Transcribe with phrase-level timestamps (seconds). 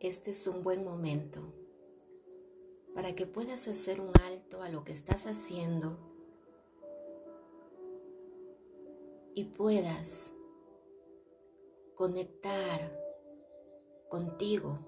[0.00, 1.40] este es un buen momento
[2.94, 5.96] para que puedas hacer un alto a lo que estás haciendo
[9.34, 10.34] y puedas
[11.94, 13.06] conectar
[14.08, 14.78] contigo,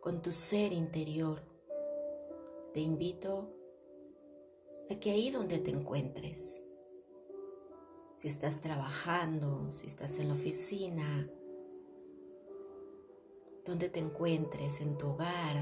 [0.00, 1.42] con tu ser interior.
[2.72, 3.52] Te invito
[4.90, 6.62] a que ahí donde te encuentres,
[8.16, 11.30] si estás trabajando, si estás en la oficina,
[13.68, 15.56] donde te encuentres, en tu hogar,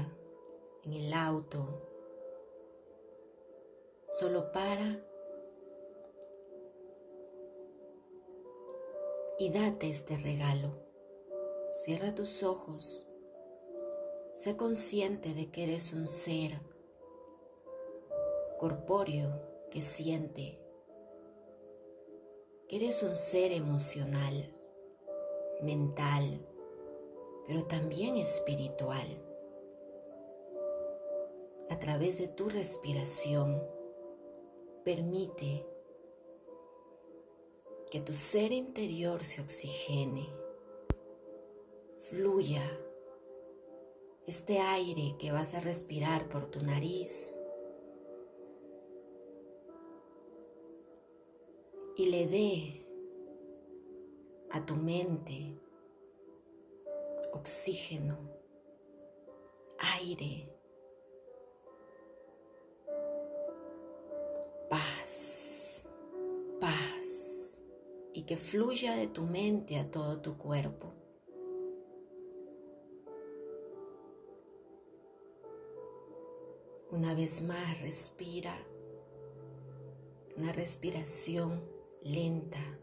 [0.85, 1.81] en el auto,
[4.07, 5.05] solo para
[9.37, 10.71] y date este regalo.
[11.73, 13.09] Cierra tus ojos.
[14.35, 16.61] Sé consciente de que eres un ser
[18.57, 20.61] corpóreo que siente,
[22.69, 24.55] que eres un ser emocional,
[25.61, 26.41] mental,
[27.47, 29.07] pero también espiritual.
[31.69, 33.61] A través de tu respiración,
[34.83, 35.65] permite
[37.89, 40.29] que tu ser interior se oxigene,
[42.09, 42.63] fluya
[44.25, 47.37] este aire que vas a respirar por tu nariz
[51.95, 52.85] y le dé
[54.51, 55.57] a tu mente
[57.37, 58.17] oxígeno,
[59.79, 60.49] aire,
[64.69, 65.85] paz,
[66.59, 67.61] paz,
[68.13, 70.93] y que fluya de tu mente a todo tu cuerpo.
[76.89, 78.57] Una vez más respira,
[80.37, 81.63] una respiración
[82.01, 82.79] lenta,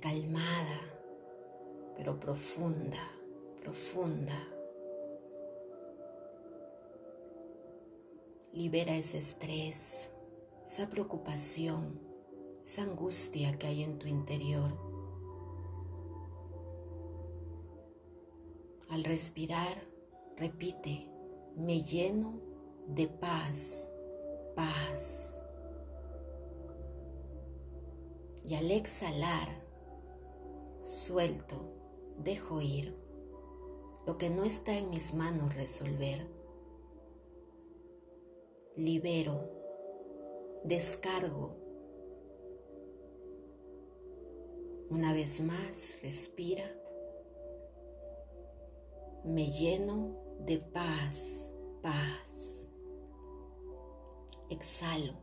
[0.00, 0.91] calmada
[2.02, 2.98] pero profunda,
[3.60, 4.36] profunda.
[8.52, 10.10] Libera ese estrés,
[10.66, 12.00] esa preocupación,
[12.66, 14.76] esa angustia que hay en tu interior.
[18.88, 19.80] Al respirar,
[20.36, 21.08] repite,
[21.54, 22.40] me lleno
[22.88, 23.92] de paz,
[24.56, 25.40] paz.
[28.44, 29.48] Y al exhalar,
[30.82, 31.81] suelto
[32.22, 32.96] dejo ir
[34.06, 36.26] lo que no está en mis manos resolver.
[38.76, 39.48] Libero,
[40.64, 41.56] descargo.
[44.90, 46.64] Una vez más, respira.
[49.24, 52.66] Me lleno de paz, paz.
[54.50, 55.14] Exhalo,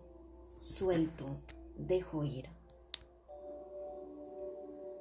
[0.57, 1.41] suelto,
[1.75, 2.49] dejo ir.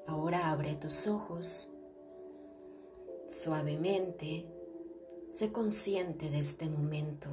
[0.07, 1.71] Ahora abre tus ojos
[3.29, 4.47] suavemente.
[5.31, 7.29] Sé consciente de este momento,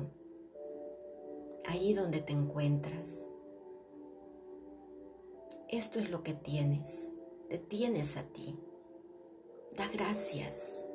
[1.64, 3.32] ahí donde te encuentras.
[5.70, 7.16] Esto es lo que tienes,
[7.50, 8.60] te tienes a ti.
[9.78, 10.86] Da gracias.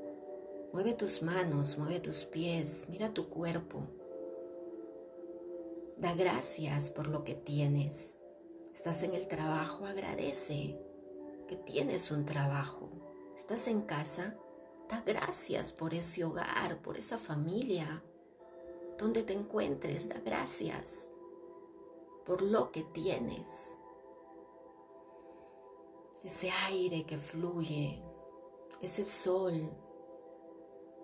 [0.73, 3.89] Mueve tus manos, mueve tus pies, mira tu cuerpo.
[5.97, 8.21] Da gracias por lo que tienes.
[8.73, 10.79] Estás en el trabajo, agradece
[11.49, 12.91] que tienes un trabajo.
[13.35, 14.39] Estás en casa,
[14.91, 18.03] da gracias por ese hogar, por esa familia.
[18.99, 21.09] Donde te encuentres, da gracias
[22.27, 23.79] por lo que tienes.
[26.23, 28.03] Ese aire que fluye,
[28.83, 29.73] ese sol,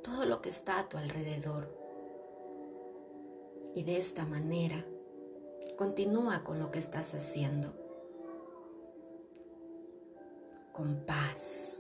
[0.03, 1.75] todo lo que está a tu alrededor.
[3.75, 4.85] Y de esta manera,
[5.79, 7.87] continúa con lo que estás haciendo.
[10.77, 11.76] con paz.